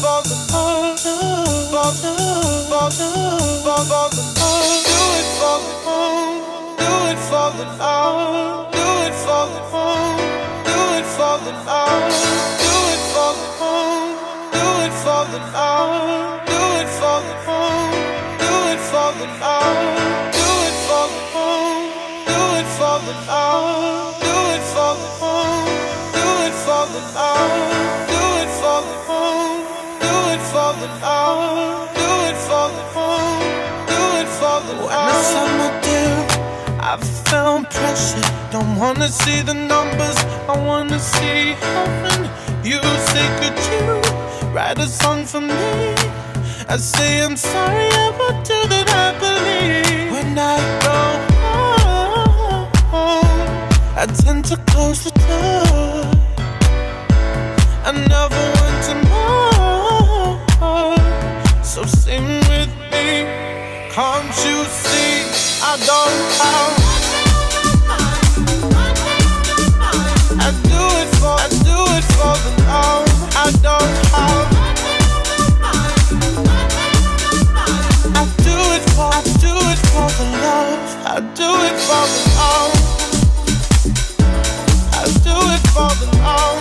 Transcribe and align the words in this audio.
Bye. 0.00 0.47
Do 1.78 1.84
it 1.84 1.94
for 7.30 7.48
the 7.56 7.66
love, 7.78 8.72
do 8.72 8.80
it 9.06 9.14
for 9.14 9.46
the 9.46 9.60
love, 9.72 10.24
do 10.64 10.80
it 10.98 11.04
for 11.06 11.38
the 11.44 11.52
love. 11.66 12.27
Sound 37.30 37.68
precious, 37.68 38.30
don't 38.50 38.76
wanna 38.76 39.08
see 39.08 39.42
the 39.42 39.52
numbers, 39.52 40.16
I 40.48 40.56
wanna 40.56 40.98
see 40.98 41.52
heaven. 41.60 42.30
You 42.64 42.80
say, 43.10 43.26
could 43.38 43.58
you 43.70 44.00
write 44.54 44.78
a 44.78 44.86
song 44.86 45.26
for 45.26 45.42
me? 45.42 45.94
I 46.70 46.78
say, 46.78 47.22
I'm 47.22 47.36
sorry, 47.36 47.88
I 48.04 48.08
will 48.18 48.42
do 48.44 48.58
that, 48.72 48.88
I 49.06 49.08
believe. 49.24 50.10
When 50.10 50.38
I 50.38 50.56
go 50.86 50.98
home, 52.92 53.18
I 53.94 54.06
tend 54.06 54.46
to 54.46 54.56
close 54.70 55.04
the 55.04 55.10
door. 55.28 56.06
I 57.84 57.92
never 57.92 58.42
want 58.58 58.78
to 58.88 58.94
more. 59.12 60.96
So 61.62 61.84
sing 61.84 62.26
with 62.48 62.72
me, 62.90 63.26
can't 63.92 64.34
you 64.46 64.64
see? 64.64 65.08
I 65.60 65.76
don't 65.84 66.97
have. 72.68 73.06
I 73.34 73.50
don't. 73.62 73.94
I 78.14 78.24
do 78.46 78.56
it 78.76 78.84
for, 78.94 79.08
I 79.08 79.22
do 79.44 79.52
it 79.72 79.80
for 79.90 80.08
the 80.18 80.26
love. 80.44 80.86
I 81.06 81.16
do 81.40 81.48
it 81.68 81.76
for 81.86 82.04
the 82.14 82.22
love. 82.38 82.74
I 84.92 85.04
do 85.26 85.36
it 85.54 85.64
for 85.74 85.90
the 86.00 86.08
love. 86.18 86.60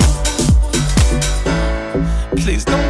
Please 2.38 2.64
don't 2.66 2.87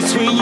love 0.00 0.39